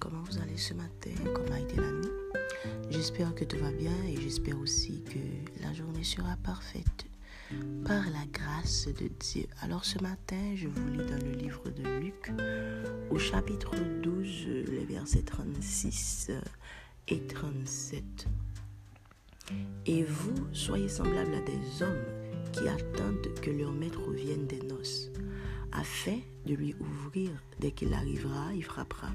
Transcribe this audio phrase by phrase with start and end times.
[0.00, 1.10] Comment vous allez ce matin?
[1.34, 2.08] Comment a été la nuit?
[2.90, 7.06] J'espère que tout va bien et j'espère aussi que la journée sera parfaite
[7.84, 9.46] par la grâce de Dieu.
[9.62, 12.32] Alors ce matin, je vous lis dans le livre de Luc
[13.10, 16.40] au chapitre 12, les versets 36 euh,
[17.08, 18.26] et 37.
[19.86, 22.04] Et vous soyez semblables à des hommes
[22.52, 25.10] qui attendent que leur maître vienne des noces,
[25.72, 29.10] afin de lui ouvrir dès qu'il arrivera, il frappera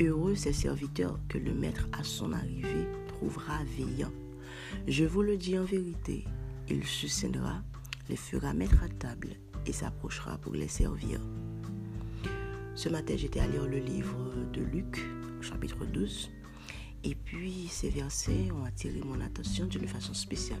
[0.00, 4.10] Heureux ces serviteurs que le maître à son arrivée trouvera veillant.
[4.88, 6.24] Je vous le dis en vérité,
[6.68, 7.62] il succédera,
[8.08, 9.36] les fera mettre à table
[9.66, 11.20] et s'approchera pour les servir.
[12.74, 14.18] Ce matin, j'étais à lire le livre
[14.52, 15.00] de Luc,
[15.40, 16.28] chapitre 12,
[17.04, 20.58] et puis ces versets ont attiré mon attention d'une façon spéciale.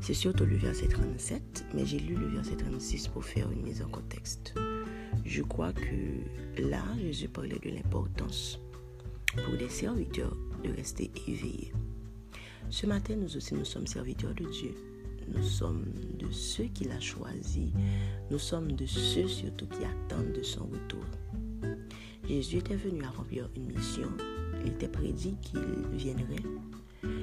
[0.00, 3.82] C'est surtout le verset 37, mais j'ai lu le verset 36 pour faire une mise
[3.82, 4.54] en contexte.
[5.24, 8.60] Je crois que là, Jésus parlait de l'importance
[9.44, 11.72] pour des serviteurs de rester éveillés.
[12.70, 14.74] Ce matin, nous aussi, nous sommes serviteurs de Dieu.
[15.28, 15.86] Nous sommes
[16.18, 17.70] de ceux qu'il a choisis.
[18.30, 21.04] Nous sommes de ceux surtout qui attendent de son retour.
[22.28, 24.08] Jésus était venu à remplir une mission.
[24.64, 25.60] Il était prédit qu'il
[25.92, 26.42] viendrait.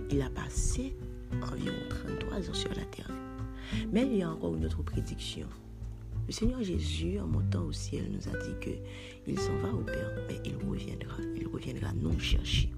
[0.10, 0.96] Il a passé
[1.52, 3.12] environ 33 ans sur la terre.
[3.92, 5.48] Mais il y a encore une autre prédiction.
[6.28, 8.70] Le Seigneur Jésus, en montant au ciel, nous a dit que
[9.28, 11.18] il s'en va au Père, mais il reviendra.
[11.36, 12.72] Il reviendra nous chercher.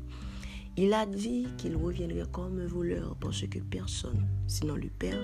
[0.76, 5.22] Il a dit qu'il reviendrait comme voleur parce que personne, sinon le Père,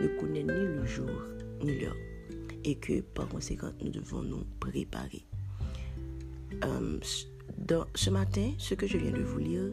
[0.00, 1.10] ne connaît ni le jour
[1.64, 1.96] ni l'heure.
[2.64, 5.24] Et que par conséquent, nous devons nous préparer.
[6.64, 6.98] Euh,
[7.94, 9.72] ce matin, ce que je viens de vous lire,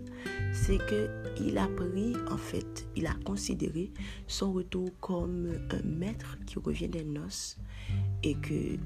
[0.53, 3.91] c'est qu'il a pris, en fait, il a considéré
[4.27, 7.57] son retour comme un maître qui revient des noces
[8.23, 8.77] et que,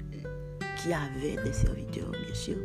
[0.82, 2.56] qui avait des serviteurs, bien sûr,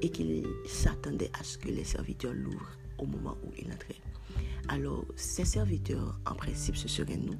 [0.00, 4.00] et qu'il s'attendait à ce que les serviteurs l'ouvrent au moment où il entrait.
[4.68, 7.36] Alors, ces serviteurs, en principe, ce seraient nous,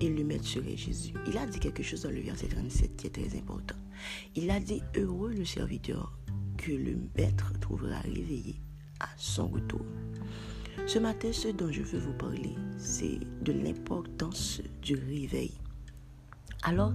[0.00, 1.12] et le maître serait Jésus.
[1.26, 3.76] Il a dit quelque chose dans le verset 37 qui est très important.
[4.34, 6.12] Il a dit, heureux le serviteur
[6.66, 8.56] que le maître trouvera réveillé
[8.98, 9.82] à son retour.
[10.88, 15.52] Ce matin, ce dont je veux vous parler, c'est de l'importance du réveil.
[16.64, 16.92] Alors,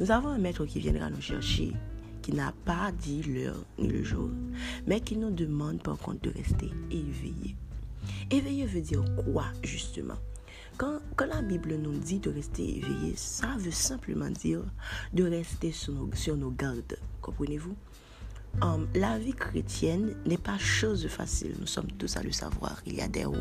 [0.00, 1.72] nous avons un maître qui viendra nous chercher,
[2.20, 4.28] qui n'a pas dit l'heure ni le jour,
[4.88, 7.54] mais qui nous demande par contre de rester éveillé.
[8.32, 10.18] Éveillé veut dire quoi justement?
[10.78, 14.64] Quand, la Bible nous dit de rester éveillé, ça veut simplement dire
[15.12, 16.98] de rester sur nos gardes.
[17.20, 17.76] Comprenez-vous?
[18.60, 21.54] Um, la vie chrétienne n'est pas chose facile.
[21.58, 22.80] Nous sommes tous à le savoir.
[22.86, 23.34] Il y a des hauts,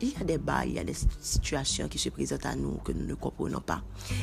[0.00, 2.76] il y a des bas, il y a des situations qui se présentent à nous
[2.78, 3.82] que nous ne comprenons pas.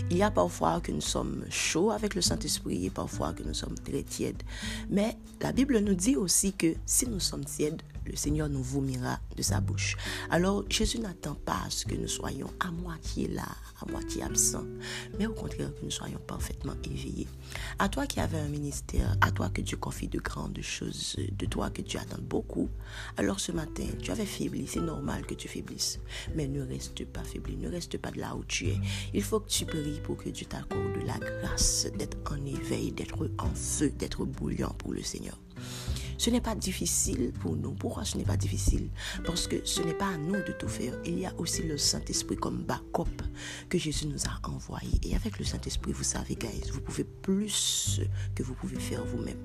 [0.09, 3.53] Il y a parfois que nous sommes chauds avec le Saint-Esprit et parfois que nous
[3.53, 4.41] sommes très tièdes.
[4.89, 9.19] Mais la Bible nous dit aussi que si nous sommes tièdes, le Seigneur nous vomira
[9.35, 9.97] de sa bouche.
[10.29, 13.47] Alors Jésus n'attend pas à ce que nous soyons à moitié là,
[13.81, 14.65] à moitié absents,
[15.17, 17.27] mais au contraire que nous soyons parfaitement éveillés.
[17.79, 21.45] À toi qui avais un ministère, à toi que Dieu confie de grandes choses, de
[21.45, 22.69] toi que tu attends beaucoup,
[23.17, 25.99] alors ce matin, tu avais faibli, c'est normal que tu faiblisses,
[26.35, 28.77] mais ne reste pas faibli, ne reste pas de là où tu es.
[29.13, 33.29] Il faut que tu pries pour que Dieu t'accorde la grâce d'être en éveil, d'être
[33.39, 35.37] en feu, d'être bouillant pour le Seigneur.
[36.17, 37.71] Ce n'est pas difficile pour nous.
[37.71, 38.89] Pourquoi ce n'est pas difficile?
[39.25, 40.93] Parce que ce n'est pas à nous de tout faire.
[41.05, 43.21] Il y a aussi le Saint-Esprit comme backup
[43.69, 44.99] que Jésus nous a envoyé.
[45.03, 48.01] Et avec le Saint-Esprit, vous savez, guys, vous pouvez plus
[48.33, 49.39] que vous pouvez faire vous-même.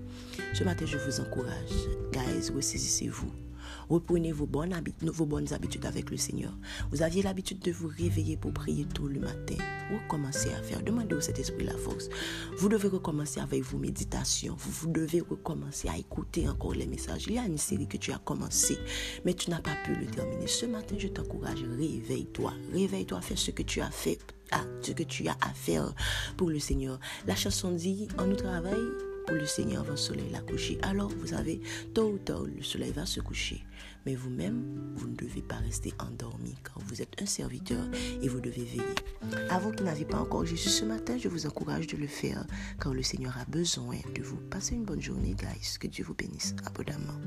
[0.55, 1.71] Ce matin, je vous encourage,
[2.13, 3.50] guys, ressaisissez-vous.
[3.89, 6.57] Reprenez vos bonnes, habitudes avec le Seigneur.
[6.91, 9.57] Vous aviez l'habitude de vous réveiller pour prier tout le matin.
[9.93, 10.83] Recommencez à faire.
[10.83, 12.09] Demandez au Saint-Esprit la force.
[12.57, 14.57] Vous devez recommencer avec vos méditations.
[14.59, 17.27] Vous, devez recommencer à écouter encore les messages.
[17.27, 18.79] Il y a une série que tu as commencé,
[19.25, 20.47] mais tu n'as pas pu le terminer.
[20.47, 22.53] Ce matin, je t'encourage, réveille-toi.
[22.73, 24.19] Réveille-toi, fais ce que tu as fait,
[24.83, 25.95] ce que tu as à faire
[26.37, 26.99] pour le Seigneur.
[27.27, 30.79] La chanson dit, on nous travaille pour le Seigneur le soleil la coucher.
[30.83, 31.61] Alors, vous savez,
[31.95, 33.65] tôt ou tard, le soleil va se coucher.
[34.07, 37.85] Mais vous-même, vous ne devez pas rester endormi car vous êtes un serviteur
[38.23, 38.83] et vous devez veiller.
[39.51, 42.47] À vous qui n'avez pas encore Jésus ce matin, je vous encourage de le faire
[42.81, 44.39] car le Seigneur a besoin de vous.
[44.51, 45.79] Passez une bonne journée, guys.
[45.79, 47.21] Que Dieu vous bénisse abondamment.